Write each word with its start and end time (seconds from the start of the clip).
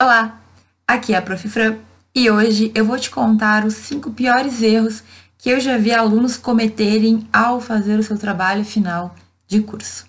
Olá, 0.00 0.40
aqui 0.86 1.12
é 1.12 1.16
a 1.16 1.22
Prof. 1.22 1.48
Fran 1.48 1.76
e 2.14 2.30
hoje 2.30 2.70
eu 2.72 2.84
vou 2.84 2.96
te 2.96 3.10
contar 3.10 3.64
os 3.64 3.74
cinco 3.74 4.12
piores 4.12 4.62
erros 4.62 5.02
que 5.36 5.50
eu 5.50 5.58
já 5.58 5.76
vi 5.76 5.92
alunos 5.92 6.36
cometerem 6.36 7.26
ao 7.32 7.60
fazer 7.60 7.98
o 7.98 8.02
seu 8.04 8.16
trabalho 8.16 8.64
final 8.64 9.12
de 9.48 9.60
curso. 9.60 10.06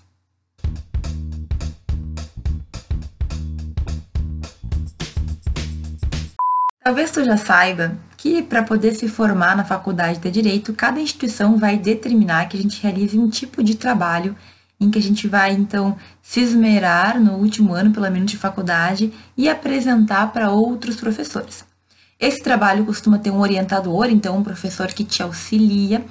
Talvez 6.84 7.10
tu 7.10 7.24
já 7.24 7.36
saiba 7.36 7.98
que 8.16 8.44
para 8.44 8.62
poder 8.62 8.94
se 8.94 9.08
formar 9.08 9.56
na 9.56 9.64
faculdade 9.64 10.20
de 10.20 10.30
direito, 10.30 10.72
cada 10.72 11.00
instituição 11.00 11.56
vai 11.56 11.76
determinar 11.76 12.48
que 12.48 12.56
a 12.56 12.62
gente 12.62 12.80
realize 12.80 13.18
um 13.18 13.28
tipo 13.28 13.60
de 13.60 13.74
trabalho 13.74 14.36
em 14.80 14.90
que 14.90 14.98
a 14.98 15.02
gente 15.02 15.28
vai 15.28 15.52
então 15.52 15.96
se 16.22 16.40
esmerar 16.40 17.20
no 17.20 17.34
último 17.34 17.74
ano, 17.74 17.90
pelo 17.90 18.10
menos 18.10 18.30
de 18.30 18.38
faculdade, 18.38 19.12
e 19.36 19.48
apresentar 19.48 20.32
para 20.32 20.50
outros 20.50 20.96
professores. 20.96 21.64
Esse 22.18 22.42
trabalho 22.42 22.84
costuma 22.84 23.18
ter 23.18 23.30
um 23.30 23.40
orientador, 23.40 24.06
então 24.06 24.38
um 24.38 24.42
professor 24.42 24.88
que 24.88 25.04
te 25.04 25.22
auxilia, 25.22 26.04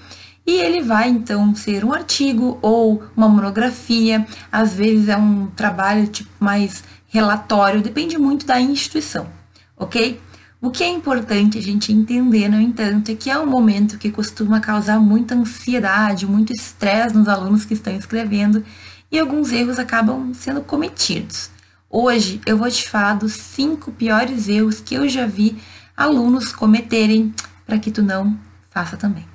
e 0.45 0.51
ele 0.51 0.81
vai 0.81 1.09
então 1.09 1.53
ser 1.53 1.83
um 1.85 1.93
artigo 1.93 2.57
ou 2.61 3.03
uma 3.15 3.29
monografia, 3.29 4.25
às 4.51 4.73
vezes 4.73 5.07
é 5.07 5.17
um 5.17 5.47
trabalho 5.47 6.07
tipo 6.07 6.29
mais 6.39 6.83
relatório, 7.07 7.81
depende 7.81 8.17
muito 8.17 8.45
da 8.45 8.59
instituição, 8.59 9.27
ok? 9.77 10.19
O 10.61 10.71
que 10.71 10.83
é 10.83 10.89
importante 10.89 11.57
a 11.57 11.61
gente 11.61 11.93
entender, 11.93 12.49
no 12.49 12.59
entanto, 12.59 13.09
é 13.09 13.15
que 13.15 13.29
é 13.29 13.39
um 13.39 13.45
momento 13.45 13.97
que 13.97 14.11
costuma 14.11 14.59
causar 14.59 14.99
muita 14.99 15.33
ansiedade, 15.33 16.27
muito 16.27 16.51
estresse 16.51 17.15
nos 17.15 17.29
alunos 17.29 17.63
que 17.63 17.73
estão 17.73 17.95
escrevendo 17.95 18.61
e 19.09 19.17
alguns 19.17 19.53
erros 19.53 19.79
acabam 19.79 20.33
sendo 20.33 20.59
cometidos. 20.59 21.49
Hoje 21.89 22.41
eu 22.45 22.57
vou 22.57 22.69
te 22.69 22.89
falar 22.89 23.13
dos 23.13 23.31
cinco 23.31 23.89
piores 23.93 24.49
erros 24.49 24.81
que 24.81 24.95
eu 24.95 25.07
já 25.07 25.25
vi 25.25 25.57
alunos 25.95 26.51
cometerem 26.51 27.33
para 27.65 27.79
que 27.79 27.89
tu 27.89 28.03
não 28.03 28.37
faça 28.69 28.97
também. 28.97 29.25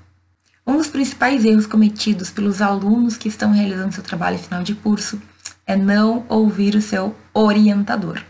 Um 0.66 0.76
dos 0.76 0.88
principais 0.88 1.42
erros 1.42 1.66
cometidos 1.66 2.30
pelos 2.30 2.60
alunos 2.60 3.16
que 3.16 3.28
estão 3.28 3.50
realizando 3.50 3.94
seu 3.94 4.04
trabalho 4.04 4.38
final 4.38 4.62
de 4.62 4.74
curso 4.74 5.18
é 5.66 5.74
não 5.74 6.26
ouvir 6.28 6.74
o 6.74 6.82
seu 6.82 7.16
orientador. 7.32 8.22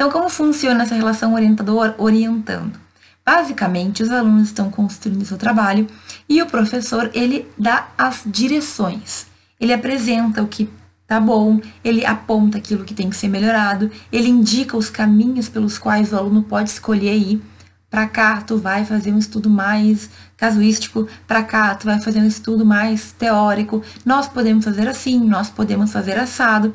Então, 0.00 0.10
como 0.10 0.30
funciona 0.30 0.84
essa 0.84 0.94
relação 0.94 1.34
orientador-orientando? 1.34 2.72
Basicamente, 3.22 4.02
os 4.02 4.08
alunos 4.08 4.44
estão 4.44 4.70
construindo 4.70 5.26
seu 5.26 5.36
trabalho 5.36 5.86
e 6.26 6.40
o 6.40 6.46
professor 6.46 7.10
ele 7.12 7.46
dá 7.58 7.86
as 7.98 8.22
direções. 8.24 9.26
Ele 9.60 9.74
apresenta 9.74 10.42
o 10.42 10.48
que 10.48 10.70
tá 11.06 11.20
bom, 11.20 11.60
ele 11.84 12.06
aponta 12.06 12.56
aquilo 12.56 12.86
que 12.86 12.94
tem 12.94 13.10
que 13.10 13.16
ser 13.16 13.28
melhorado, 13.28 13.90
ele 14.10 14.30
indica 14.30 14.74
os 14.74 14.88
caminhos 14.88 15.50
pelos 15.50 15.76
quais 15.76 16.14
o 16.14 16.16
aluno 16.16 16.44
pode 16.44 16.70
escolher 16.70 17.14
ir. 17.18 17.42
Para 17.90 18.06
cá, 18.06 18.40
tu 18.40 18.56
vai 18.56 18.86
fazer 18.86 19.12
um 19.12 19.18
estudo 19.18 19.50
mais 19.50 20.08
casuístico, 20.34 21.06
para 21.28 21.42
cá, 21.42 21.74
tu 21.74 21.84
vai 21.84 22.00
fazer 22.00 22.20
um 22.20 22.26
estudo 22.26 22.64
mais 22.64 23.12
teórico. 23.12 23.82
Nós 24.02 24.26
podemos 24.26 24.64
fazer 24.64 24.88
assim, 24.88 25.20
nós 25.20 25.50
podemos 25.50 25.92
fazer 25.92 26.18
assado. 26.18 26.72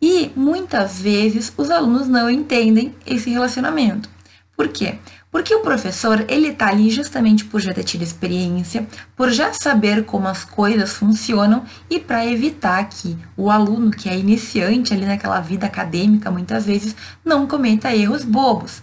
E 0.00 0.30
muitas 0.36 1.00
vezes 1.00 1.52
os 1.56 1.70
alunos 1.70 2.08
não 2.08 2.30
entendem 2.30 2.94
esse 3.06 3.30
relacionamento. 3.30 4.08
Por 4.56 4.68
quê? 4.68 4.96
Porque 5.30 5.54
o 5.54 5.60
professor, 5.60 6.24
ele 6.26 6.48
está 6.48 6.68
ali 6.68 6.90
justamente 6.90 7.44
por 7.44 7.60
já 7.60 7.74
ter 7.74 7.84
tido 7.84 8.02
experiência, 8.02 8.86
por 9.14 9.30
já 9.30 9.52
saber 9.52 10.04
como 10.04 10.26
as 10.26 10.44
coisas 10.44 10.92
funcionam 10.92 11.64
e 11.90 12.00
para 12.00 12.26
evitar 12.26 12.82
que 12.88 13.16
o 13.36 13.50
aluno 13.50 13.90
que 13.90 14.08
é 14.08 14.18
iniciante 14.18 14.94
ali 14.94 15.04
naquela 15.04 15.40
vida 15.40 15.66
acadêmica, 15.66 16.30
muitas 16.30 16.64
vezes, 16.64 16.96
não 17.24 17.46
cometa 17.46 17.94
erros 17.94 18.24
bobos. 18.24 18.82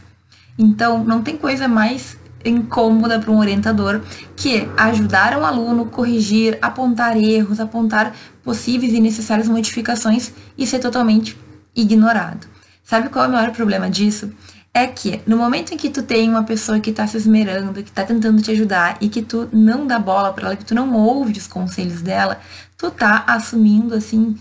Então, 0.58 1.04
não 1.04 1.22
tem 1.22 1.36
coisa 1.36 1.68
mais 1.68 2.16
incômoda 2.46 3.20
para 3.20 3.32
um 3.32 3.40
orientador, 3.40 4.02
que 4.36 4.70
ajudar 4.78 5.38
um 5.38 5.46
aluno, 5.46 5.86
corrigir, 5.86 6.58
apontar 6.62 7.18
erros, 7.18 7.60
apontar 7.60 8.16
possíveis 8.44 8.94
e 8.94 9.00
necessárias 9.00 9.48
modificações 9.48 10.32
e 10.58 10.66
ser 10.66 10.80
totalmente 10.80 11.38
ignorado. 11.76 12.48
Sabe 12.84 13.10
qual 13.10 13.26
é 13.26 13.28
o 13.28 13.32
maior 13.32 13.52
problema 13.52 13.90
disso? 13.90 14.32
É 14.74 14.86
que 14.86 15.22
no 15.26 15.38
momento 15.38 15.74
em 15.74 15.78
que 15.78 15.90
tu 15.90 16.04
tem 16.04 16.30
uma 16.30 16.44
pessoa 16.44 16.80
que 16.80 16.90
está 16.90 17.08
se 17.08 17.18
esmerando, 17.18 17.82
que 17.82 17.90
está 17.90 18.04
tentando 18.04 18.42
te 18.42 18.52
ajudar 18.52 18.98
e 19.02 19.10
que 19.10 19.22
tu 19.22 19.50
não 19.52 19.88
dá 19.88 19.98
bola 19.98 20.34
para 20.34 20.48
ela, 20.48 20.56
que 20.56 20.66
tu 20.66 20.76
não 20.76 20.94
ouve 20.94 21.32
os 21.40 21.48
conselhos 21.48 22.02
dela, 22.02 22.40
tu 22.78 22.92
tá 22.92 23.24
assumindo 23.26 23.96
assim 23.96 24.38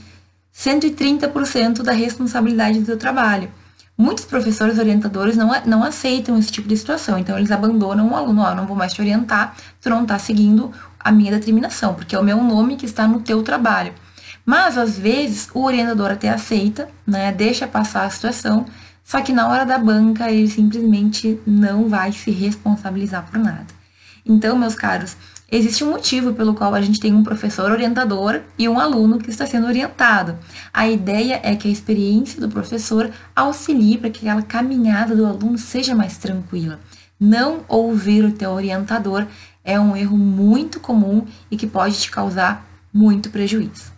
130% 0.55 1.83
da 1.83 1.93
responsabilidade 1.93 2.81
do 2.81 2.87
teu 2.87 2.97
trabalho. 2.97 3.49
Muitos 3.97 4.25
professores 4.25 4.78
orientadores 4.78 5.37
não, 5.37 5.50
não 5.66 5.84
aceitam 5.84 6.37
esse 6.37 6.50
tipo 6.50 6.66
de 6.66 6.77
situação, 6.77 7.16
então 7.16 7.38
eles 7.38 7.53
abandonam 7.53 8.09
o 8.09 8.16
aluno, 8.16 8.43
ó, 8.43 8.55
não 8.55 8.66
vou 8.66 8.77
mais 8.77 8.93
te 8.93 9.00
orientar, 9.00 9.55
tu 9.81 9.88
não 9.88 10.03
está 10.03 10.19
seguindo 10.19 10.72
a 10.99 11.12
minha 11.12 11.31
determinação, 11.31 11.94
porque 11.94 12.16
é 12.16 12.19
o 12.19 12.25
meu 12.25 12.43
nome 12.43 12.77
que 12.77 12.87
está 12.87 13.06
no 13.06 13.21
teu 13.21 13.43
trabalho. 13.43 13.94
Mas 14.44 14.77
às 14.77 14.99
vezes 14.99 15.49
o 15.54 15.65
orientador 15.65 16.10
até 16.10 16.28
aceita, 16.28 16.88
né, 17.06 17.31
deixa 17.31 17.69
passar 17.69 18.04
a 18.04 18.10
situação, 18.10 18.66
só 19.04 19.21
que 19.21 19.33
na 19.33 19.49
hora 19.49 19.65
da 19.65 19.78
banca 19.78 20.31
ele 20.31 20.49
simplesmente 20.49 21.38
não 21.47 21.88
vai 21.88 22.10
se 22.10 22.33
responsabilizar 22.33 23.25
por 23.31 23.38
nada. 23.38 23.66
Então, 24.27 24.59
meus 24.59 24.75
caros, 24.75 25.16
existe 25.56 25.84
um 25.84 25.91
motivo 25.91 26.34
pelo 26.34 26.54
qual 26.54 26.75
a 26.75 26.81
gente 26.81 26.98
tem 26.98 27.15
um 27.15 27.22
professor 27.22 27.70
orientador 27.70 28.41
e 28.59 28.69
um 28.69 28.78
aluno 28.78 29.19
que 29.19 29.31
está 29.31 29.47
sendo 29.47 29.66
orientado. 29.66 30.37
A 30.72 30.88
ideia 30.88 31.41
é 31.44 31.54
que 31.54 31.69
a 31.69 31.70
experiência 31.70 32.41
do 32.41 32.48
professor 32.48 33.10
auxilie 33.37 33.97
para 33.97 34.10
que 34.10 34.26
aquela 34.26 34.42
caminhada 34.42 35.15
do 35.15 35.25
aluno 35.25 35.56
seja 35.56 35.94
mais 35.94 36.16
tranquila. 36.16 36.81
Não 37.20 37.60
ouvir 37.69 38.25
o 38.25 38.32
teu 38.32 38.50
orientador 38.50 39.26
é 39.62 39.78
um 39.78 39.97
erro 39.97 40.19
muito 40.19 40.81
comum 40.81 41.25
e 41.50 41.56
que 41.56 41.66
pode 41.66 42.00
te 42.00 42.10
causar 42.10 42.66
muito 42.92 43.31
prejuízo. 43.31 43.92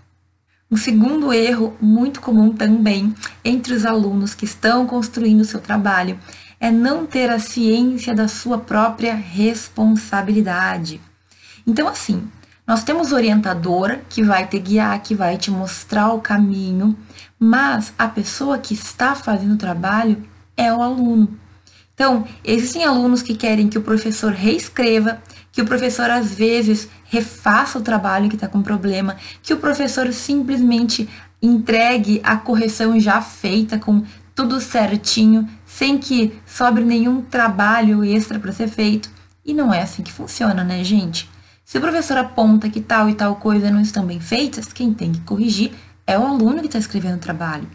Um 0.71 0.77
segundo 0.77 1.33
erro 1.33 1.75
muito 1.81 2.21
comum 2.21 2.53
também 2.53 3.15
entre 3.45 3.73
os 3.73 3.87
alunos 3.87 4.35
que 4.35 4.45
estão 4.45 4.87
construindo 4.87 5.41
o 5.41 5.45
seu 5.45 5.61
trabalho 5.61 6.19
é 6.61 6.71
não 6.71 7.07
ter 7.07 7.31
a 7.31 7.39
ciência 7.39 8.15
da 8.15 8.29
sua 8.29 8.59
própria 8.59 9.15
responsabilidade. 9.15 11.01
Então, 11.67 11.89
assim, 11.89 12.23
nós 12.67 12.85
temos 12.85 13.13
orientador 13.13 13.99
que 14.09 14.23
vai 14.23 14.47
te 14.47 14.59
guiar, 14.59 15.03
que 15.03 15.15
vai 15.15 15.37
te 15.37 15.51
mostrar 15.51 16.13
o 16.13 16.21
caminho, 16.21 16.97
mas 17.39 17.93
a 17.99 18.09
pessoa 18.09 18.59
que 18.59 18.75
está 18.75 19.15
fazendo 19.15 19.55
o 19.55 19.59
trabalho 19.59 20.23
é 20.57 20.73
o 20.73 20.83
aluno. 20.83 21.39
Então, 21.95 22.27
existem 22.45 22.85
alunos 22.85 23.23
que 23.23 23.35
querem 23.35 23.69
que 23.69 23.79
o 23.79 23.83
professor 23.83 24.33
reescreva, 24.33 25.21
que 25.51 25.63
o 25.63 25.65
professor 25.65 26.11
às 26.11 26.35
vezes 26.35 26.89
refaça 27.05 27.79
o 27.79 27.83
trabalho 27.83 28.29
que 28.29 28.37
está 28.37 28.47
com 28.47 28.63
problema, 28.63 29.17
que 29.43 29.55
o 29.55 29.59
professor 29.59 30.13
simplesmente 30.13 31.09
entregue 31.41 32.21
a 32.23 32.37
correção 32.37 33.01
já 33.01 33.23
feita 33.23 33.79
com 33.79 34.05
tudo 34.35 34.61
certinho, 34.61 35.49
sem 35.65 35.97
que 35.97 36.39
sobre 36.45 36.85
nenhum 36.85 37.23
trabalho 37.23 38.05
extra 38.05 38.39
para 38.39 38.53
ser 38.53 38.69
feito. 38.69 39.11
E 39.45 39.55
não 39.55 39.73
é 39.73 39.83
assim 39.83 40.03
que 40.03 40.13
funciona, 40.13 40.63
né, 40.63 40.85
gente? 40.85 41.31
Se 41.67 41.79
o 41.79 41.81
professor 41.81 42.17
aponta 42.17 42.71
que 42.71 42.81
tal 42.81 43.11
e 43.11 43.15
tal 43.15 43.35
coisa 43.35 43.73
não 43.73 43.81
estão 43.81 44.07
bem 44.07 44.21
feitas, 44.21 44.73
quem 44.73 44.95
tem 44.95 45.11
que 45.11 45.21
corrigir 45.23 45.73
é 46.07 46.17
o 46.17 46.25
aluno 46.25 46.61
que 46.61 46.67
está 46.67 46.79
escrevendo 46.79 47.17
o 47.17 47.21
trabalho. 47.21 47.69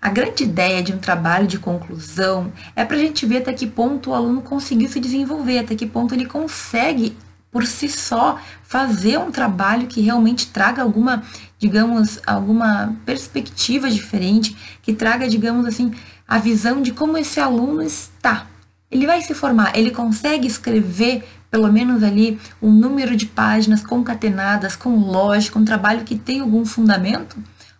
A 0.00 0.08
grande 0.08 0.44
ideia 0.44 0.82
de 0.82 0.94
um 0.94 0.98
trabalho 0.98 1.46
de 1.46 1.58
conclusão 1.58 2.50
é 2.74 2.86
para 2.86 2.96
a 2.96 3.00
gente 3.00 3.26
ver 3.26 3.42
até 3.42 3.52
que 3.52 3.66
ponto 3.66 4.08
o 4.08 4.14
aluno 4.14 4.40
conseguiu 4.40 4.88
se 4.88 4.98
desenvolver, 4.98 5.58
até 5.58 5.74
que 5.74 5.86
ponto 5.86 6.14
ele 6.14 6.24
consegue, 6.24 7.18
por 7.50 7.66
si 7.66 7.86
só, 7.90 8.40
fazer 8.62 9.18
um 9.18 9.30
trabalho 9.30 9.88
que 9.88 10.00
realmente 10.00 10.46
traga 10.46 10.80
alguma, 10.80 11.22
digamos, 11.58 12.18
alguma 12.26 12.96
perspectiva 13.04 13.90
diferente, 13.90 14.56
que 14.80 14.94
traga, 14.94 15.28
digamos 15.28 15.66
assim, 15.66 15.92
a 16.26 16.38
visão 16.38 16.80
de 16.80 16.92
como 16.92 17.18
esse 17.18 17.38
aluno 17.38 17.82
está. 17.82 18.46
Ele 18.90 19.06
vai 19.06 19.20
se 19.20 19.34
formar, 19.34 19.76
ele 19.76 19.90
consegue 19.90 20.46
escrever 20.48 21.28
pelo 21.50 21.72
menos 21.72 22.02
ali 22.02 22.38
um 22.60 22.70
número 22.70 23.16
de 23.16 23.26
páginas 23.26 23.82
concatenadas 23.82 24.76
com 24.76 24.96
lógica, 24.96 25.58
um 25.58 25.64
trabalho 25.64 26.04
que 26.04 26.16
tem 26.16 26.40
algum 26.40 26.64
fundamento 26.64 27.36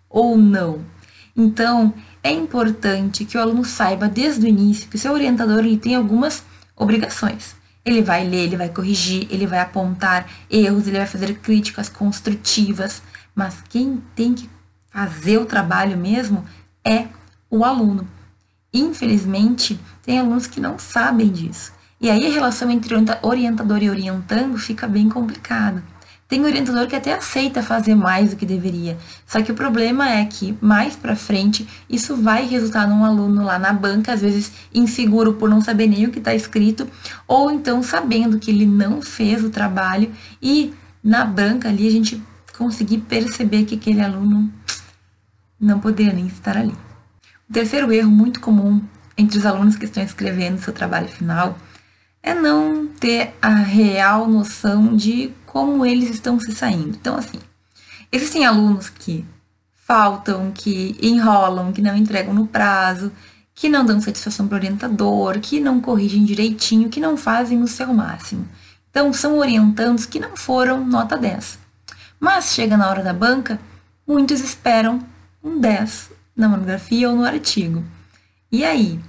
ou 0.09 0.37
não. 0.37 0.81
Então, 1.37 1.93
é 2.23 2.33
importante 2.33 3.25
que 3.25 3.37
o 3.37 3.41
aluno 3.41 3.65
saiba 3.65 4.09
desde 4.09 4.47
o 4.47 4.49
início 4.49 4.89
que 4.89 4.97
o 4.97 4.99
seu 4.99 5.13
orientador 5.13 5.61
ele 5.61 5.77
tem 5.77 5.95
algumas 5.95 6.43
obrigações. 6.77 7.57
Ele 7.85 8.03
vai 8.03 8.27
ler, 8.27 8.45
ele 8.45 8.57
vai 8.57 8.69
corrigir, 8.69 9.27
ele 9.31 9.47
vai 9.47 9.61
apontar 9.61 10.27
erros, 10.51 10.87
ele 10.87 10.99
vai 10.99 11.07
fazer 11.07 11.33
críticas 11.39 11.89
construtivas, 11.89 13.03
mas 13.35 13.63
quem 13.69 14.03
tem 14.15 14.35
que 14.35 14.51
fazer 14.91 15.39
o 15.39 15.47
trabalho 15.47 15.97
mesmo 15.97 16.45
é 16.85 17.07
o 17.51 17.65
aluno. 17.65 18.07
Infelizmente, 18.73 19.79
tem 20.03 20.19
alunos 20.19 20.47
que 20.47 20.61
não 20.61 20.79
sabem 20.79 21.31
disso. 21.31 21.73
E 22.01 22.09
aí 22.09 22.27
a 22.27 22.31
relação 22.31 22.71
entre 22.71 22.95
orientador 23.23 23.83
e 23.83 23.91
orientando 23.91 24.57
fica 24.57 24.87
bem 24.87 25.09
complicada. 25.09 25.83
Tem 26.29 26.45
orientador 26.45 26.87
que 26.87 26.95
até 26.95 27.15
aceita 27.15 27.63
fazer 27.63 27.95
mais 27.95 28.31
do 28.31 28.37
que 28.37 28.45
deveria. 28.45 28.99
Só 29.27 29.43
que 29.43 29.51
o 29.51 29.55
problema 29.55 30.11
é 30.11 30.25
que 30.27 30.57
mais 30.61 30.95
para 30.95 31.17
frente 31.17 31.67
isso 31.89 32.15
vai 32.15 32.47
resultar 32.47 32.87
num 32.87 33.03
aluno 33.03 33.43
lá 33.43 33.59
na 33.59 33.73
banca, 33.73 34.13
às 34.13 34.21
vezes 34.21 34.53
inseguro 34.73 35.33
por 35.33 35.49
não 35.49 35.63
saber 35.63 35.87
nem 35.87 36.05
o 36.05 36.11
que 36.11 36.19
está 36.19 36.35
escrito, 36.35 36.87
ou 37.27 37.51
então 37.51 37.83
sabendo 37.83 38.39
que 38.39 38.51
ele 38.51 38.67
não 38.67 39.01
fez 39.01 39.43
o 39.43 39.49
trabalho 39.49 40.13
e 40.41 40.75
na 41.03 41.25
banca 41.25 41.71
ali 41.71 41.89
a 41.89 41.91
gente 41.91 42.23
conseguir 42.57 42.99
perceber 42.99 43.65
que 43.65 43.77
aquele 43.77 44.03
aluno 44.03 44.53
não 45.59 45.81
poderia 45.81 46.13
nem 46.13 46.27
estar 46.27 46.59
ali. 46.59 46.75
O 47.49 47.53
terceiro 47.53 47.91
erro 47.91 48.11
muito 48.11 48.39
comum 48.39 48.83
entre 49.17 49.39
os 49.39 49.47
alunos 49.47 49.77
que 49.77 49.87
estão 49.87 50.03
escrevendo 50.03 50.61
seu 50.61 50.75
trabalho 50.75 51.09
final 51.09 51.59
é 52.23 52.35
não 52.35 52.87
ter 52.87 53.35
a 53.41 53.55
real 53.55 54.29
noção 54.29 54.97
de 54.97 55.33
como 55.47 55.85
eles 55.85 56.11
estão 56.11 56.39
se 56.39 56.53
saindo. 56.53 56.97
Então, 56.97 57.17
assim, 57.17 57.39
existem 58.13 58.45
alunos 58.45 58.89
que 58.89 59.25
faltam, 59.75 60.53
que 60.53 60.97
enrolam, 61.01 61.73
que 61.73 61.81
não 61.81 61.97
entregam 61.97 62.35
no 62.35 62.47
prazo, 62.47 63.11
que 63.55 63.69
não 63.69 63.85
dão 63.85 64.01
satisfação 64.01 64.47
para 64.47 64.57
o 64.57 64.59
orientador, 64.59 65.41
que 65.41 65.59
não 65.59 65.81
corrigem 65.81 66.25
direitinho, 66.25 66.91
que 66.91 67.01
não 67.01 67.17
fazem 67.17 67.63
o 67.63 67.67
seu 67.67 67.93
máximo. 67.93 68.47
Então, 68.91 69.13
são 69.13 69.39
orientandos 69.39 70.07
que 70.07 70.21
não 70.21 70.37
foram 70.37 70.85
nota 70.85 71.17
10. 71.17 71.59
Mas 72.21 72.53
chega 72.53 72.77
na 72.77 72.89
hora 72.89 73.03
da 73.03 73.13
banca, 73.13 73.59
muitos 74.07 74.41
esperam 74.41 75.01
um 75.43 75.59
10 75.59 76.11
na 76.37 76.49
monografia 76.49 77.09
ou 77.09 77.17
no 77.17 77.25
artigo. 77.25 77.85
E 78.51 78.65
aí? 78.65 79.01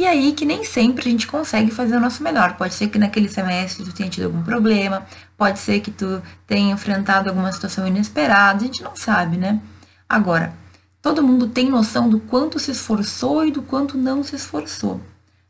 E 0.00 0.06
aí 0.06 0.32
que 0.32 0.46
nem 0.46 0.64
sempre 0.64 1.06
a 1.06 1.12
gente 1.12 1.26
consegue 1.26 1.70
fazer 1.70 1.94
o 1.94 2.00
nosso 2.00 2.22
melhor. 2.22 2.56
Pode 2.56 2.72
ser 2.72 2.88
que 2.88 2.98
naquele 2.98 3.28
semestre 3.28 3.84
tu 3.84 3.92
tenha 3.92 4.08
tido 4.08 4.24
algum 4.24 4.42
problema, 4.42 5.06
pode 5.36 5.58
ser 5.58 5.80
que 5.80 5.90
tu 5.90 6.22
tenha 6.46 6.72
enfrentado 6.72 7.28
alguma 7.28 7.52
situação 7.52 7.86
inesperada, 7.86 8.62
a 8.62 8.66
gente 8.66 8.82
não 8.82 8.96
sabe, 8.96 9.36
né? 9.36 9.60
Agora, 10.08 10.54
todo 11.02 11.22
mundo 11.22 11.48
tem 11.48 11.68
noção 11.68 12.08
do 12.08 12.18
quanto 12.18 12.58
se 12.58 12.70
esforçou 12.70 13.44
e 13.44 13.50
do 13.50 13.60
quanto 13.60 13.98
não 13.98 14.22
se 14.22 14.36
esforçou. 14.36 15.02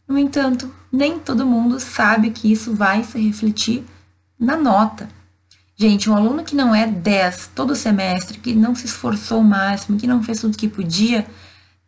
No 0.09 0.19
entanto, 0.19 0.69
nem 0.91 1.17
todo 1.21 1.47
mundo 1.47 1.79
sabe 1.79 2.31
que 2.31 2.51
isso 2.51 2.75
vai 2.75 3.05
se 3.05 3.21
refletir 3.21 3.85
na 4.37 4.57
nota. 4.57 5.09
Gente, 5.77 6.11
um 6.11 6.17
aluno 6.17 6.43
que 6.43 6.57
não 6.57 6.75
é 6.75 6.89
10 6.89 7.53
todo 7.55 7.77
semestre, 7.77 8.41
que 8.41 8.53
não 8.53 8.75
se 8.75 8.87
esforçou 8.87 9.43
o 9.43 9.45
máximo, 9.45 9.97
que 9.97 10.09
não 10.09 10.25
fez 10.25 10.41
tudo 10.41 10.59
que 10.59 10.67
podia, 10.67 11.25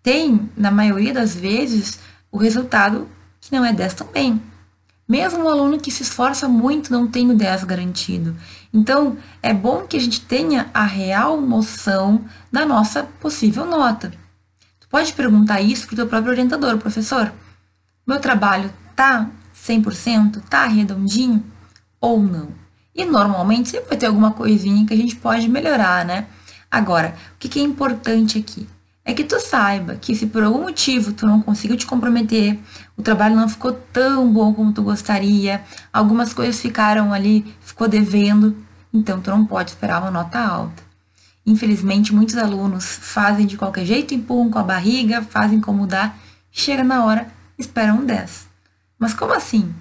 tem, 0.00 0.48
na 0.56 0.70
maioria 0.70 1.12
das 1.12 1.34
vezes, 1.34 1.98
o 2.32 2.38
resultado 2.38 3.06
que 3.40 3.52
não 3.52 3.64
é 3.64 3.72
10 3.72 3.94
também. 3.94 4.42
Mesmo 5.06 5.44
um 5.44 5.48
aluno 5.48 5.78
que 5.78 5.90
se 5.90 6.02
esforça 6.02 6.48
muito 6.48 6.90
não 6.90 7.06
tem 7.06 7.30
o 7.30 7.36
10 7.36 7.64
garantido. 7.64 8.34
Então, 8.72 9.18
é 9.42 9.52
bom 9.52 9.86
que 9.86 9.96
a 9.96 10.00
gente 10.00 10.22
tenha 10.22 10.70
a 10.72 10.84
real 10.84 11.38
noção 11.38 12.24
da 12.50 12.64
nossa 12.64 13.02
possível 13.02 13.66
nota. 13.66 14.10
Tu 14.80 14.88
pode 14.88 15.12
perguntar 15.12 15.60
isso 15.60 15.86
para 15.86 15.92
o 15.92 15.96
teu 15.96 16.06
próprio 16.06 16.32
orientador, 16.32 16.78
professor. 16.78 17.30
Meu 18.06 18.18
trabalho 18.20 18.72
tá 18.96 19.28
100%, 19.54 20.42
tá 20.48 20.64
redondinho 20.64 21.44
ou 22.00 22.22
não? 22.22 22.48
E 22.94 23.04
normalmente 23.04 23.68
sempre 23.68 23.90
vai 23.90 23.98
ter 23.98 24.06
alguma 24.06 24.32
coisinha 24.32 24.86
que 24.86 24.94
a 24.94 24.96
gente 24.96 25.16
pode 25.16 25.48
melhorar, 25.48 26.04
né? 26.04 26.26
Agora, 26.70 27.14
o 27.34 27.38
que 27.38 27.60
é 27.60 27.62
importante 27.62 28.38
aqui? 28.38 28.66
É 29.04 29.12
que 29.12 29.24
tu 29.24 29.40
saiba 29.40 29.96
que 29.96 30.14
se 30.14 30.26
por 30.26 30.42
algum 30.42 30.62
motivo 30.62 31.12
tu 31.12 31.26
não 31.26 31.42
conseguiu 31.42 31.76
te 31.76 31.86
comprometer, 31.86 32.58
o 32.96 33.02
trabalho 33.02 33.34
não 33.34 33.48
ficou 33.48 33.72
tão 33.72 34.32
bom 34.32 34.54
como 34.54 34.72
tu 34.72 34.82
gostaria, 34.82 35.62
algumas 35.92 36.32
coisas 36.32 36.60
ficaram 36.60 37.12
ali, 37.12 37.44
ficou 37.60 37.88
devendo, 37.88 38.56
então 38.92 39.20
tu 39.20 39.30
não 39.30 39.44
pode 39.44 39.70
esperar 39.70 40.00
uma 40.00 40.10
nota 40.10 40.38
alta. 40.38 40.82
Infelizmente, 41.44 42.14
muitos 42.14 42.36
alunos 42.36 42.84
fazem 42.84 43.46
de 43.46 43.56
qualquer 43.56 43.84
jeito, 43.84 44.14
empurram 44.14 44.50
com 44.50 44.58
a 44.60 44.62
barriga, 44.62 45.22
fazem 45.22 45.60
como 45.60 45.86
dá, 45.86 46.14
chega 46.52 46.84
na 46.84 47.04
hora, 47.04 47.26
esperam 47.58 47.96
um 47.96 48.04
10. 48.04 48.46
Mas 48.98 49.12
como 49.12 49.34
assim? 49.34 49.74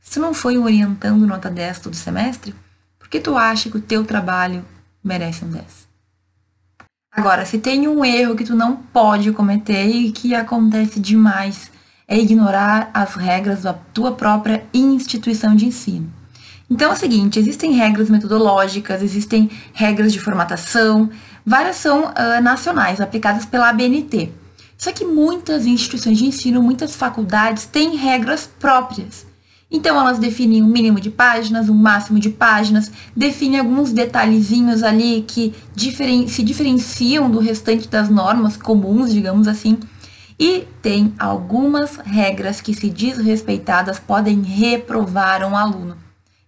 Se 0.00 0.18
não 0.18 0.32
foi 0.32 0.56
orientando 0.56 1.26
nota 1.26 1.50
10 1.50 1.80
todo 1.80 1.94
semestre, 1.94 2.54
por 2.98 3.08
que 3.08 3.20
tu 3.20 3.36
acha 3.36 3.68
que 3.68 3.76
o 3.76 3.82
teu 3.82 4.04
trabalho 4.04 4.64
merece 5.02 5.44
um 5.44 5.50
10? 5.50 5.93
Agora, 7.16 7.46
se 7.46 7.58
tem 7.58 7.86
um 7.86 8.04
erro 8.04 8.34
que 8.34 8.44
tu 8.44 8.56
não 8.56 8.74
pode 8.74 9.30
cometer 9.30 9.86
e 9.86 10.10
que 10.10 10.34
acontece 10.34 10.98
demais, 10.98 11.70
é 12.08 12.18
ignorar 12.18 12.90
as 12.92 13.14
regras 13.14 13.62
da 13.62 13.72
tua 13.72 14.12
própria 14.12 14.66
instituição 14.74 15.54
de 15.54 15.64
ensino. 15.64 16.12
Então 16.68 16.90
é 16.90 16.92
o 16.92 16.96
seguinte, 16.96 17.38
existem 17.38 17.72
regras 17.72 18.10
metodológicas, 18.10 19.00
existem 19.00 19.48
regras 19.72 20.12
de 20.12 20.18
formatação, 20.18 21.08
várias 21.46 21.76
são 21.76 22.06
uh, 22.06 22.42
nacionais, 22.42 23.00
aplicadas 23.00 23.44
pela 23.44 23.68
ABNT. 23.68 24.32
Só 24.76 24.90
que 24.90 25.04
muitas 25.04 25.66
instituições 25.66 26.18
de 26.18 26.26
ensino, 26.26 26.62
muitas 26.62 26.96
faculdades 26.96 27.64
têm 27.64 27.96
regras 27.96 28.48
próprias. 28.58 29.24
Então 29.74 29.98
elas 29.98 30.20
definem 30.20 30.62
um 30.62 30.68
mínimo 30.68 31.00
de 31.00 31.10
páginas, 31.10 31.68
um 31.68 31.74
máximo 31.74 32.20
de 32.20 32.30
páginas, 32.30 32.92
definem 33.14 33.58
alguns 33.58 33.90
detalhezinhos 33.90 34.84
ali 34.84 35.24
que 35.26 35.52
diferen 35.74 36.28
se 36.28 36.44
diferenciam 36.44 37.28
do 37.28 37.40
restante 37.40 37.88
das 37.88 38.08
normas 38.08 38.56
comuns, 38.56 39.12
digamos 39.12 39.48
assim. 39.48 39.80
E 40.38 40.68
tem 40.80 41.12
algumas 41.18 41.96
regras 42.04 42.60
que, 42.60 42.72
se 42.72 42.88
desrespeitadas, 42.88 43.98
podem 43.98 44.42
reprovar 44.42 45.42
um 45.42 45.56
aluno. 45.56 45.96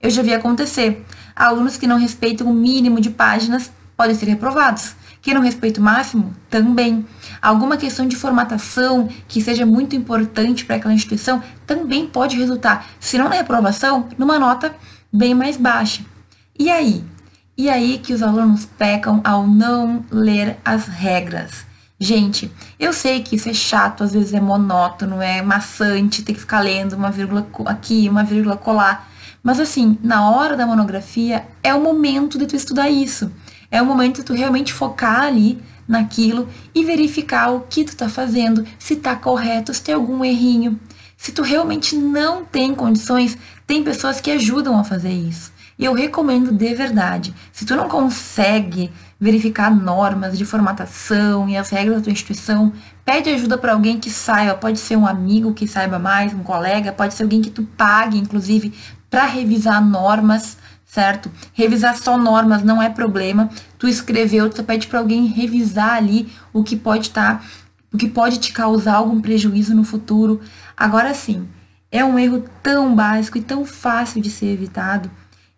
Eu 0.01 0.09
já 0.09 0.23
vi 0.23 0.33
acontecer. 0.33 1.05
Alunos 1.35 1.77
que 1.77 1.87
não 1.89 1.99
respeitam 1.99 2.47
o 2.47 2.55
mínimo 2.55 3.01
de 3.01 3.11
páginas 3.11 3.73
podem 3.97 4.15
ser 4.15 4.27
reprovados. 4.27 4.95
Que 5.21 5.35
não 5.35 5.41
respeita 5.41 5.81
o 5.81 5.83
máximo, 5.83 6.33
também. 6.49 7.05
Alguma 7.41 7.77
questão 7.77 8.07
de 8.07 8.17
formatação 8.17 9.09
que 9.29 9.41
seja 9.41 9.67
muito 9.67 9.95
importante 9.95 10.65
para 10.65 10.77
aquela 10.77 10.95
instituição 10.95 11.43
também 11.67 12.07
pode 12.07 12.37
resultar, 12.37 12.87
se 12.99 13.19
não 13.19 13.29
na 13.29 13.37
reprovação, 13.37 14.09
numa 14.19 14.39
nota 14.39 14.75
bem 15.13 15.35
mais 15.35 15.57
baixa. 15.57 16.03
E 16.59 16.71
aí? 16.71 17.05
E 17.57 17.71
aí 17.71 17.99
que 17.99 18.13
os 18.13 18.23
alunos 18.23 18.67
pecam 18.67 19.21
ao 19.25 19.47
não 19.47 20.05
ler 20.11 20.59
as 20.65 20.87
regras. 20.87 21.65
Gente, 21.99 22.53
eu 22.79 22.93
sei 22.93 23.23
que 23.23 23.37
isso 23.37 23.49
é 23.49 23.55
chato, 23.55 24.05
às 24.05 24.13
vezes 24.13 24.35
é 24.35 24.41
monótono, 24.41 25.23
é 25.23 25.41
maçante, 25.41 26.23
tem 26.23 26.35
que 26.35 26.41
ficar 26.43 26.61
lendo 26.61 26.93
uma 26.93 27.11
vírgula 27.11 27.47
aqui, 27.65 28.07
uma 28.11 28.23
vírgula 28.23 28.57
colar. 28.57 29.09
Mas 29.43 29.59
assim, 29.59 29.97
na 30.03 30.29
hora 30.29 30.57
da 30.57 30.67
monografia 30.67 31.47
é 31.63 31.73
o 31.73 31.81
momento 31.83 32.39
de 32.39 32.47
tu 32.47 32.55
estudar 32.55 32.91
isso. 32.91 33.33
É 33.71 33.81
o 33.81 33.87
momento 33.87 34.17
de 34.17 34.25
tu 34.25 34.35
realmente 34.35 34.75
focar 34.75 35.23
ali 35.23 35.63
naquilo 35.87 36.49
e 36.75 36.85
verificar 36.85 37.51
o 37.51 37.61
que 37.61 37.85
tu 37.85 37.97
tá 37.97 38.09
fazendo, 38.09 38.65
se 38.79 38.97
tá 38.97 39.15
correto, 39.17 39.73
se 39.73 39.83
tem 39.83 39.95
algum 39.95 40.25
errinho. 40.25 40.79
Se 41.17 41.33
tu 41.33 41.43
realmente 41.43 41.97
não 41.97 42.45
tem 42.45 42.75
condições, 42.75 43.39
tem 43.67 43.83
pessoas 43.83 44.21
que 44.21 44.31
ajudam 44.31 44.79
a 44.79 44.85
fazer 44.85 45.13
isso. 45.13 45.53
E 45.79 45.85
eu 45.85 45.93
recomendo 45.93 46.53
de 46.53 46.75
verdade. 46.75 47.35
Se 47.53 47.65
tu 47.65 47.77
não 47.77 47.89
consegue 47.89 48.91
verificar 49.19 49.75
normas 49.75 50.37
de 50.37 50.45
formatação 50.45 51.49
e 51.49 51.57
as 51.57 51.71
regras 51.71 51.97
da 51.97 52.03
tua 52.03 52.13
instituição, 52.13 52.73
pede 53.05 53.31
ajuda 53.31 53.59
para 53.59 53.73
alguém 53.73 53.99
que 53.99 54.11
saiba. 54.11 54.55
Pode 54.55 54.79
ser 54.79 54.97
um 54.97 55.07
amigo 55.07 55.53
que 55.53 55.67
saiba 55.67 55.99
mais, 55.99 56.33
um 56.33 56.43
colega, 56.43 56.93
pode 56.93 57.15
ser 57.15 57.23
alguém 57.23 57.43
que 57.43 57.51
tu 57.51 57.63
pague, 57.77 58.19
inclusive, 58.19 58.73
para 59.11 59.27
revisar 59.27 59.85
normas 59.85 60.57
certo? 60.87 61.31
Revisar 61.53 61.99
só 61.99 62.17
normas 62.17 62.63
não 62.63 62.81
é 62.81 62.89
problema. 62.89 63.51
Tu 63.77 63.89
escreveu, 63.89 64.49
tu 64.49 64.63
pede 64.63 64.87
para 64.87 65.01
alguém 65.01 65.27
revisar 65.27 65.95
ali 65.95 66.33
o 66.53 66.63
que 66.63 66.77
pode 66.77 67.09
estar, 67.09 67.41
tá, 67.41 67.47
o 67.93 67.99
que 67.99 68.09
pode 68.09 68.39
te 68.39 68.53
causar 68.53 68.95
algum 68.95 69.21
prejuízo 69.21 69.75
no 69.75 69.85
futuro. 69.85 70.41
Agora 70.77 71.13
sim, 71.13 71.47
é 71.91 72.05
um 72.05 72.19
erro 72.19 72.45
tão 72.63 72.95
básico 72.95 73.37
e 73.37 73.43
tão 73.43 73.65
fácil 73.65 74.23
de 74.23 74.31
ser 74.31 74.47
evitado. 74.47 75.11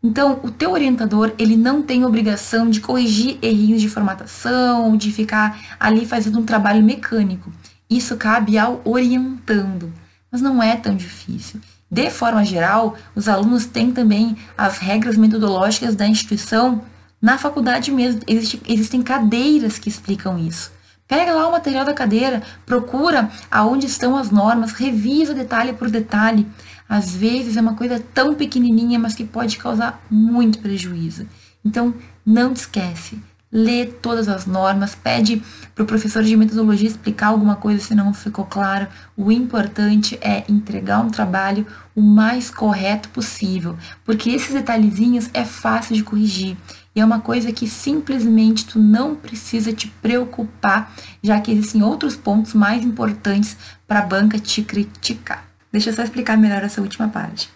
Então, 0.03 0.39
o 0.45 0.51
teu 0.51 0.71
orientador, 0.71 1.33
ele 1.39 1.57
não 1.57 1.83
tem 1.83 2.05
obrigação 2.05 2.71
de 2.71 2.81
corrigir 2.81 3.37
errinhos 3.43 3.81
de 3.81 3.89
formatação, 3.89 4.97
de 4.97 5.11
ficar 5.11 5.77
ali 5.79 6.07
fazendo 6.07 6.39
um 6.39 6.45
trabalho 6.45 6.85
mecânico. 6.85 7.53
Isso 7.91 8.17
cabe 8.17 8.57
ao 8.57 8.81
orientando, 8.85 9.93
mas 10.31 10.41
não 10.41 10.63
é 10.63 10.77
tão 10.77 10.95
difícil. 10.95 11.61
De 11.91 12.11
forma 12.11 12.45
geral, 12.45 12.97
os 13.15 13.29
alunos 13.29 13.65
têm 13.65 13.91
também 13.91 14.37
as 14.57 14.79
regras 14.79 15.17
metodológicas 15.17 15.95
da 15.95 16.07
instituição 16.07 16.83
na 17.21 17.39
faculdade 17.39 17.91
mesmo. 17.91 18.21
Existe, 18.27 18.63
existem 18.69 19.03
cadeiras 19.03 19.79
que 19.79 19.89
explicam 19.89 20.39
isso. 20.39 20.71
Pega 21.07 21.33
lá 21.33 21.49
o 21.49 21.53
material 21.53 21.87
da 21.87 21.95
cadeira, 21.95 22.43
procura 22.67 23.31
aonde 23.51 23.87
estão 23.87 24.15
as 24.17 24.31
normas, 24.31 24.73
revisa 24.73 25.33
detalhe 25.33 25.73
por 25.73 25.91
detalhe. 25.91 26.47
Às 26.87 27.17
vezes 27.17 27.57
é 27.57 27.61
uma 27.63 27.75
coisa 27.75 27.99
tão 28.13 28.35
pequenininha, 28.35 28.99
mas 28.99 29.15
que 29.15 29.25
pode 29.25 29.57
causar 29.57 30.05
muito 30.11 30.59
prejuízo. 30.59 31.27
Então, 31.65 31.95
não 32.25 32.53
te 32.53 32.59
esquece. 32.59 33.19
Lê 33.51 33.87
todas 33.87 34.29
as 34.29 34.47
normas, 34.47 34.95
pede 34.95 35.43
para 35.75 35.85
o 35.85 35.87
professor 35.87 36.23
de 36.23 36.37
metodologia 36.37 36.89
explicar 36.89 37.29
alguma 37.29 37.57
coisa 37.57 37.83
se 37.83 37.95
não 37.95 38.13
ficou 38.13 38.45
claro. 38.45 38.87
O 39.17 39.33
importante 39.33 40.19
é 40.21 40.45
entregar 40.49 41.01
um 41.01 41.11
trabalho 41.11 41.67
o 41.95 42.01
mais 42.01 42.51
correto 42.51 43.09
possível, 43.09 43.77
porque 44.05 44.31
esses 44.31 44.53
detalhezinhos 44.53 45.29
é 45.33 45.45
fácil 45.45 45.97
de 45.97 46.03
corrigir. 46.03 46.57
E 46.95 47.01
é 47.01 47.05
uma 47.05 47.21
coisa 47.21 47.53
que 47.53 47.67
simplesmente 47.69 48.67
tu 48.67 48.79
não 48.79 49.15
precisa 49.15 49.73
te 49.73 49.89
preocupar, 50.03 50.93
já 51.23 51.41
que 51.41 51.53
existem 51.53 51.83
outros 51.83 52.17
pontos 52.17 52.55
mais 52.55 52.85
importantes 52.85 53.57
para 53.87 54.01
a 54.01 54.07
banca 54.07 54.39
te 54.39 54.63
criticar. 54.63 55.45
Deixa 55.71 55.91
eu 55.91 55.95
só 55.95 56.03
explicar 56.03 56.37
melhor 56.37 56.63
essa 56.65 56.81
última 56.81 57.09
parte. 57.09 57.51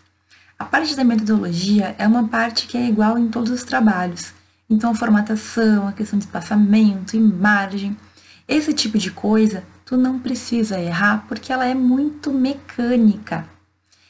A 0.58 0.64
parte 0.64 0.94
da 0.94 1.02
metodologia 1.02 1.94
é 1.98 2.06
uma 2.06 2.28
parte 2.28 2.68
que 2.68 2.76
é 2.76 2.86
igual 2.86 3.18
em 3.18 3.28
todos 3.28 3.50
os 3.50 3.64
trabalhos. 3.64 4.32
Então, 4.72 4.92
a 4.92 4.94
formatação, 4.94 5.86
a 5.86 5.92
questão 5.92 6.18
de 6.18 6.24
espaçamento, 6.24 7.14
imagem, 7.14 7.94
esse 8.48 8.72
tipo 8.72 8.96
de 8.96 9.10
coisa, 9.10 9.62
tu 9.84 9.98
não 9.98 10.18
precisa 10.18 10.80
errar 10.80 11.26
porque 11.28 11.52
ela 11.52 11.66
é 11.66 11.74
muito 11.74 12.32
mecânica. 12.32 13.46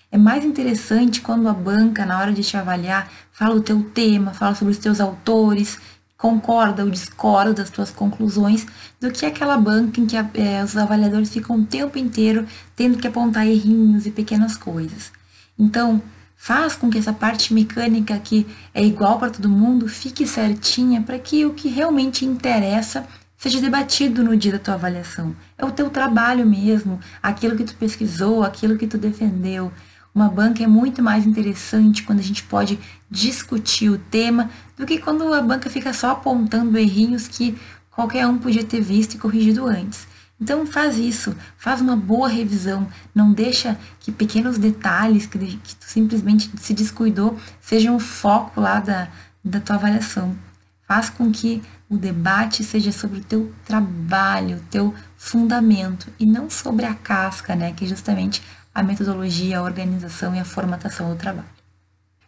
É 0.09 0.16
mais 0.16 0.45
interessante 0.45 1.21
quando 1.21 1.49
a 1.49 1.52
banca, 1.52 2.07
na 2.07 2.16
hora 2.16 2.33
de 2.33 2.45
te 2.45 2.57
avaliar, 2.57 3.11
fala 3.33 3.57
o 3.57 3.61
teu 3.61 3.83
tema, 3.83 4.35
fala 4.35 4.54
sobre 4.54 4.71
os 4.71 4.78
teus 4.78 5.00
autores, 5.00 5.81
concorda 6.16 6.85
ou 6.85 6.90
discorda 6.90 7.54
das 7.54 7.69
tuas 7.69 7.90
conclusões, 7.90 8.64
do 9.00 9.11
que 9.11 9.26
aquela 9.26 9.59
banca 9.59 10.00
em 10.00 10.07
que 10.07 10.16
é, 10.16 10.62
os 10.62 10.76
avaliadores 10.76 11.31
ficam 11.31 11.57
o 11.57 11.66
tempo 11.66 11.99
inteiro 11.99 12.47
tendo 12.76 12.99
que 12.99 13.09
apontar 13.09 13.49
errinhos 13.49 14.07
e 14.07 14.12
pequenas 14.12 14.57
coisas. 14.57 15.11
Então, 15.59 16.00
Faz 16.45 16.75
com 16.75 16.91
que 16.91 16.99
essa 16.99 17.13
parte 17.13 17.55
mecânica 17.55 18.19
que 18.19 18.45
é 18.75 18.85
igual 18.85 19.17
para 19.17 19.31
todo 19.31 19.49
mundo 19.49 19.87
fique 19.87 20.27
certinha 20.27 21.01
para 21.01 21.17
que 21.17 21.47
o 21.47 21.55
que 21.55 21.69
realmente 21.69 22.25
interessa 22.25 23.07
seja 23.39 23.61
debatido 23.61 24.25
no 24.25 24.37
dia 24.37 24.51
da 24.51 24.59
tua 24.59 24.75
avaliação. 24.75 25.37
É 25.57 25.65
o 25.65 25.71
teu 25.71 25.89
trabalho 25.89 26.45
mesmo, 26.45 26.99
aquilo 27.23 27.55
que 27.55 27.63
tu 27.63 27.77
pesquisou, 27.77 28.43
aquilo 28.43 28.77
que 28.77 28.89
tu 28.89 28.99
defendeu. 28.99 29.73
Uma 30.13 30.29
banca 30.29 30.65
é 30.65 30.67
muito 30.67 31.01
mais 31.01 31.25
interessante 31.25 32.03
quando 32.03 32.19
a 32.19 32.25
gente 32.25 32.43
pode 32.43 32.77
discutir 33.09 33.89
o 33.89 33.99
tema 33.99 34.51
do 34.77 34.85
que 34.85 34.99
quando 34.99 35.33
a 35.33 35.41
banca 35.41 35.71
fica 35.71 35.93
só 35.93 36.11
apontando 36.11 36.77
errinhos 36.77 37.29
que 37.29 37.57
qualquer 37.89 38.27
um 38.27 38.37
podia 38.37 38.65
ter 38.65 38.81
visto 38.81 39.15
e 39.15 39.19
corrigido 39.19 39.65
antes. 39.65 40.09
Então 40.43 40.67
faz 40.67 40.99
isso, 40.99 41.37
faz 41.57 41.81
uma 41.81 41.95
boa 41.95 42.29
revisão, 42.29 42.89
não 43.15 43.33
deixa 43.33 43.79
que 44.01 44.11
pequenos 44.11 44.59
detalhes 44.59 45.25
que, 45.25 45.39
que 45.39 45.77
tu 45.77 45.85
simplesmente 45.85 46.51
se 46.61 46.75
descuidou 46.75 47.39
sejam 47.61 47.95
o 47.95 48.01
foco 48.01 48.61
lá 48.61 48.81
da, 48.81 49.07
da 49.45 49.61
tua 49.61 49.77
avaliação. 49.77 50.37
Faz 50.85 51.09
com 51.09 51.31
que 51.31 51.63
o 51.89 51.97
debate 51.97 52.65
seja 52.65 52.91
sobre 52.91 53.21
o 53.21 53.25
teu 53.25 53.53
trabalho, 53.65 54.57
o 54.57 54.63
teu 54.69 54.93
fundamento 55.17 56.13
e 56.19 56.27
não 56.27 56.51
sobre 56.51 56.87
a 56.87 56.95
casca, 56.95 57.55
né, 57.55 57.73
que 57.73 57.85
é 57.85 57.89
justamente 57.89 58.43
a 58.75 58.83
metodologia, 58.83 59.61
a 59.61 59.63
organização 59.63 60.35
e 60.35 60.41
a 60.41 60.45
formatação 60.45 61.09
do 61.09 61.15
trabalho. 61.15 61.47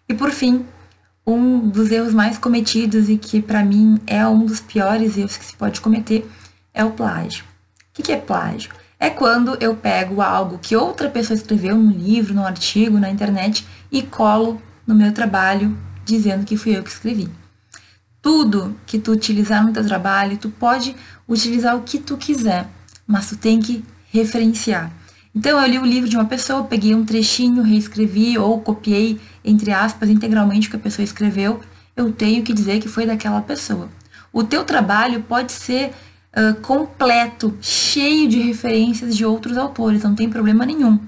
E 0.08 0.14
por 0.14 0.30
fim, 0.30 0.64
um 1.26 1.68
dos 1.68 1.90
erros 1.90 2.14
mais 2.14 2.38
cometidos 2.38 3.08
e 3.08 3.18
que 3.18 3.42
para 3.42 3.64
mim 3.64 3.98
é 4.06 4.24
um 4.24 4.46
dos 4.46 4.60
piores 4.60 5.16
erros 5.16 5.36
que 5.36 5.44
se 5.44 5.56
pode 5.56 5.80
cometer 5.80 6.30
é 6.72 6.84
o 6.84 6.92
plágio. 6.92 7.53
O 7.96 8.02
que 8.02 8.10
é 8.10 8.16
plágio? 8.16 8.72
É 8.98 9.08
quando 9.08 9.56
eu 9.60 9.76
pego 9.76 10.20
algo 10.20 10.58
que 10.58 10.74
outra 10.74 11.08
pessoa 11.08 11.36
escreveu 11.36 11.76
no 11.76 11.92
livro, 11.92 12.34
no 12.34 12.44
artigo, 12.44 12.98
na 12.98 13.08
internet 13.08 13.64
e 13.90 14.02
colo 14.02 14.60
no 14.84 14.94
meu 14.94 15.12
trabalho 15.12 15.78
dizendo 16.04 16.44
que 16.44 16.56
fui 16.56 16.76
eu 16.76 16.82
que 16.82 16.90
escrevi. 16.90 17.28
Tudo 18.20 18.76
que 18.84 18.98
tu 18.98 19.12
utilizar 19.12 19.64
no 19.64 19.72
teu 19.72 19.86
trabalho, 19.86 20.36
tu 20.36 20.50
pode 20.50 20.96
utilizar 21.28 21.76
o 21.76 21.82
que 21.82 21.98
tu 21.98 22.16
quiser, 22.16 22.66
mas 23.06 23.28
tu 23.28 23.36
tem 23.36 23.60
que 23.60 23.84
referenciar. 24.10 24.90
Então 25.32 25.60
eu 25.60 25.68
li 25.68 25.78
o 25.78 25.84
livro 25.84 26.08
de 26.08 26.16
uma 26.16 26.24
pessoa, 26.24 26.64
peguei 26.64 26.94
um 26.94 27.04
trechinho, 27.04 27.62
reescrevi 27.62 28.36
ou 28.38 28.60
copiei, 28.60 29.20
entre 29.44 29.72
aspas, 29.72 30.10
integralmente 30.10 30.66
o 30.66 30.70
que 30.70 30.76
a 30.76 30.80
pessoa 30.80 31.04
escreveu, 31.04 31.60
eu 31.96 32.12
tenho 32.12 32.42
que 32.42 32.52
dizer 32.52 32.80
que 32.80 32.88
foi 32.88 33.06
daquela 33.06 33.40
pessoa. 33.40 33.88
O 34.32 34.42
teu 34.42 34.64
trabalho 34.64 35.22
pode 35.22 35.52
ser 35.52 35.92
uh, 36.36 36.54
completo, 36.60 37.56
cheio 37.60 38.28
de 38.28 38.40
referências 38.40 39.16
de 39.16 39.24
outros 39.24 39.56
autores, 39.56 40.02
não 40.02 40.14
tem 40.14 40.28
problema 40.28 40.66
nenhum, 40.66 40.98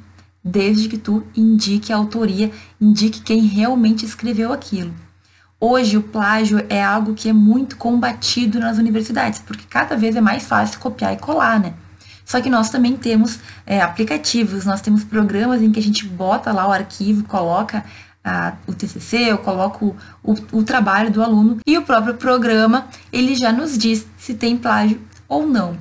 desde 0.43 0.89
que 0.89 0.97
tu 0.97 1.25
indique 1.37 1.93
a 1.93 1.97
autoria, 1.97 2.51
indique 2.81 3.21
quem 3.21 3.41
realmente 3.43 4.05
escreveu 4.05 4.53
aquilo. 4.53 4.95
Hoje 5.59 5.97
o 5.97 6.03
plágio 6.03 6.65
é 6.69 6.85
algo 6.85 7.15
que 7.15 7.29
é 7.29 7.33
muito 7.33 7.77
combatido 7.77 8.61
nas 8.61 8.79
universidades, 8.79 9.41
porque 9.41 9.65
cada 9.69 9.97
vez 9.97 10.15
é 10.15 10.21
mais 10.21 10.45
fácil 10.45 10.79
copiar 10.79 11.15
e 11.15 11.17
colar, 11.17 11.59
né? 11.59 11.75
Só 12.25 12.41
que 12.41 12.51
nós 12.51 12.71
também 12.71 12.97
temos 12.97 13.39
é, 13.65 13.81
aplicativos, 13.81 14.65
nós 14.65 14.81
temos 14.81 15.05
programas 15.05 15.63
em 15.63 15.71
que 15.71 15.79
a 15.79 15.83
gente 15.83 16.05
bota 16.05 16.53
lá 16.53 16.69
o 16.69 16.73
arquivo, 16.73 17.25
coloca 17.25 17.85
o 18.67 18.75
TCC, 18.75 19.31
eu 19.31 19.39
coloco 19.39 19.97
o, 20.23 20.33
o, 20.33 20.59
o 20.59 20.63
trabalho 20.65 21.11
do 21.11 21.23
aluno 21.23 21.59
e 21.65 21.79
o 21.79 21.83
próprio 21.83 22.15
programa 22.15 22.89
ele 23.13 23.37
já 23.37 23.53
nos 23.53 23.79
diz 23.79 24.07
se 24.19 24.35
tem 24.35 24.57
plágio 24.57 25.01
ou 25.29 25.47
não, 25.47 25.77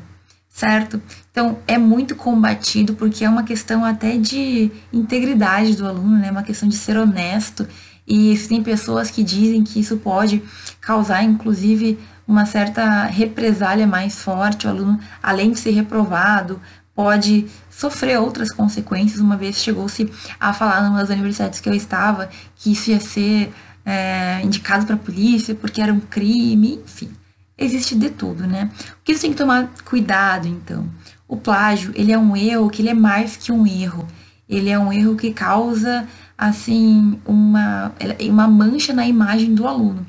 certo? 0.50 1.02
Então, 1.32 1.60
é 1.68 1.78
muito 1.78 2.16
combatido 2.16 2.96
porque 2.96 3.26
é 3.26 3.30
uma 3.30 3.44
questão 3.44 3.84
até 3.84 4.18
de 4.18 4.72
integridade 4.92 5.76
do 5.76 5.86
aluno, 5.86 6.18
né? 6.18 6.32
Uma 6.32 6.44
questão 6.44 6.68
de 6.70 6.76
ser 6.76 6.98
honesto. 6.98 7.68
E 8.08 8.32
existem 8.32 8.64
pessoas 8.64 9.10
que 9.10 9.24
dizem 9.24 9.64
que 9.64 9.80
isso 9.80 9.98
pode 9.98 10.42
causar, 10.80 11.24
inclusive, 11.24 12.00
uma 12.28 12.46
certa 12.46 13.06
represália 13.06 13.88
mais 13.88 14.22
forte. 14.22 14.68
O 14.68 14.70
aluno, 14.70 15.00
além 15.22 15.52
de 15.52 15.60
ser 15.60 15.72
reprovado, 15.72 16.62
pode 16.94 17.48
sofrer 17.70 18.20
outras 18.20 18.52
consequências. 18.52 19.20
Uma 19.20 19.36
vez 19.36 19.58
chegou-se 19.58 20.10
a 20.40 20.54
falar 20.54 20.84
numa 20.84 21.00
das 21.00 21.10
universidades 21.10 21.60
que 21.60 21.68
eu 21.68 21.74
estava 21.74 22.30
que 22.56 22.72
isso 22.72 22.92
ia 22.92 23.00
ser 23.00 23.52
é, 23.86 24.42
indicado 24.44 24.86
para 24.86 24.96
a 24.96 25.00
polícia 25.00 25.54
porque 25.54 25.82
era 25.82 25.92
um 25.94 26.00
crime, 26.00 26.80
enfim 26.84 27.10
existe 27.58 27.96
de 27.96 28.10
tudo, 28.10 28.46
né? 28.46 28.70
O 28.92 29.04
que 29.04 29.14
você 29.14 29.22
tem 29.22 29.32
que 29.32 29.38
tomar 29.38 29.70
cuidado, 29.84 30.48
então? 30.48 30.90
O 31.28 31.38
plágio, 31.38 31.92
ele 31.96 32.12
é 32.12 32.18
um 32.18 32.36
erro 32.36 32.70
que 32.70 32.82
ele 32.82 32.90
é 32.90 32.94
mais 32.94 33.38
que 33.38 33.52
um 33.52 33.66
erro. 33.66 34.08
Ele 34.48 34.70
é 34.70 34.78
um 34.78 34.94
erro 34.94 35.16
que 35.16 35.34
causa, 35.34 36.08
assim, 36.38 37.20
uma, 37.26 37.92
uma 38.22 38.48
mancha 38.48 38.94
na 38.94 39.08
imagem 39.08 39.56
do 39.56 39.68
aluno. 39.68 40.06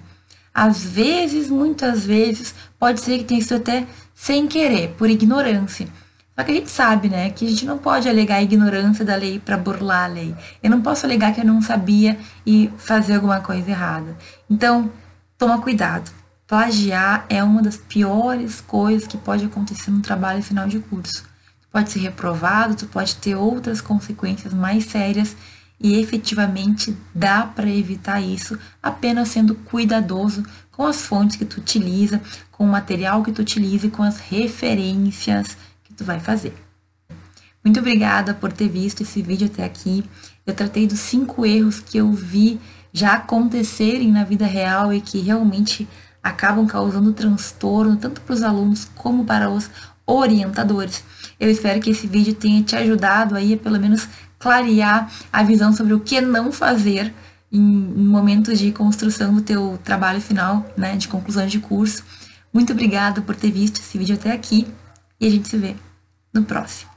Às 0.52 0.84
vezes, 0.84 1.50
muitas 1.50 2.04
vezes, 2.04 2.54
pode 2.78 3.00
ser 3.00 3.18
que 3.18 3.24
tenha 3.24 3.40
sido 3.40 3.56
até 3.56 3.86
sem 4.14 4.46
querer, 4.46 4.94
por 4.96 5.08
ignorância. 5.08 5.86
Só 6.34 6.44
que 6.44 6.50
a 6.50 6.54
gente 6.54 6.70
sabe, 6.70 7.08
né, 7.08 7.30
que 7.30 7.46
a 7.46 7.48
gente 7.48 7.64
não 7.64 7.78
pode 7.78 8.08
alegar 8.08 8.36
a 8.36 8.42
ignorância 8.42 9.04
da 9.04 9.16
lei 9.16 9.38
para 9.38 9.56
burlar 9.56 10.04
a 10.04 10.06
lei. 10.06 10.34
Eu 10.62 10.68
não 10.68 10.82
posso 10.82 11.06
alegar 11.06 11.34
que 11.34 11.40
eu 11.40 11.46
não 11.46 11.62
sabia 11.62 12.18
e 12.46 12.70
fazer 12.76 13.14
alguma 13.14 13.40
coisa 13.40 13.70
errada. 13.70 14.16
Então, 14.48 14.90
toma 15.38 15.60
cuidado. 15.62 16.10
Plagiar 16.46 17.26
é 17.28 17.42
uma 17.42 17.60
das 17.60 17.76
piores 17.76 18.60
coisas 18.60 19.08
que 19.08 19.18
pode 19.18 19.44
acontecer 19.44 19.90
no 19.90 20.00
trabalho 20.00 20.40
final 20.40 20.68
de 20.68 20.78
curso. 20.78 21.24
Tu 21.60 21.68
pode 21.72 21.90
ser 21.90 21.98
reprovado, 21.98 22.76
tu 22.76 22.86
pode 22.86 23.16
ter 23.16 23.34
outras 23.34 23.80
consequências 23.80 24.54
mais 24.54 24.84
sérias 24.84 25.36
e 25.80 25.98
efetivamente 25.98 26.96
dá 27.12 27.42
para 27.42 27.68
evitar 27.68 28.20
isso 28.20 28.56
apenas 28.80 29.28
sendo 29.28 29.56
cuidadoso 29.56 30.44
com 30.70 30.86
as 30.86 31.02
fontes 31.02 31.36
que 31.36 31.44
tu 31.44 31.58
utiliza, 31.58 32.22
com 32.52 32.64
o 32.64 32.68
material 32.68 33.24
que 33.24 33.32
tu 33.32 33.42
utiliza 33.42 33.88
e 33.88 33.90
com 33.90 34.04
as 34.04 34.18
referências 34.18 35.56
que 35.82 35.92
tu 35.92 36.04
vai 36.04 36.20
fazer. 36.20 36.54
Muito 37.64 37.80
obrigada 37.80 38.32
por 38.32 38.52
ter 38.52 38.68
visto 38.68 39.02
esse 39.02 39.20
vídeo 39.20 39.48
até 39.48 39.64
aqui. 39.64 40.04
Eu 40.46 40.54
tratei 40.54 40.86
dos 40.86 41.00
cinco 41.00 41.44
erros 41.44 41.80
que 41.80 41.98
eu 41.98 42.12
vi 42.12 42.60
já 42.92 43.14
acontecerem 43.14 44.12
na 44.12 44.22
vida 44.22 44.46
real 44.46 44.92
e 44.92 45.00
que 45.00 45.18
realmente 45.18 45.88
acabam 46.28 46.66
causando 46.66 47.12
transtorno 47.12 47.96
tanto 47.96 48.20
para 48.20 48.34
os 48.34 48.42
alunos 48.42 48.84
como 48.94 49.24
para 49.24 49.48
os 49.48 49.70
orientadores. 50.06 51.04
Eu 51.38 51.50
espero 51.50 51.80
que 51.80 51.90
esse 51.90 52.06
vídeo 52.06 52.34
tenha 52.34 52.62
te 52.62 52.74
ajudado 52.76 53.36
aí 53.36 53.54
a 53.54 53.56
pelo 53.56 53.78
menos 53.78 54.08
clarear 54.38 55.10
a 55.32 55.42
visão 55.42 55.72
sobre 55.72 55.94
o 55.94 56.00
que 56.00 56.20
não 56.20 56.52
fazer 56.52 57.12
em, 57.50 57.60
momentos 57.60 58.58
de 58.58 58.72
construção 58.72 59.34
do 59.34 59.40
teu 59.40 59.78
trabalho 59.84 60.20
final, 60.20 60.66
né, 60.76 60.96
de 60.96 61.08
conclusão 61.08 61.46
de 61.46 61.58
curso. 61.58 62.02
Muito 62.52 62.72
obrigada 62.72 63.20
por 63.20 63.36
ter 63.36 63.50
visto 63.50 63.78
esse 63.78 63.96
vídeo 63.98 64.14
até 64.14 64.32
aqui 64.32 64.66
e 65.20 65.26
a 65.26 65.30
gente 65.30 65.48
se 65.48 65.56
vê 65.56 65.76
no 66.32 66.42
próximo. 66.42 66.95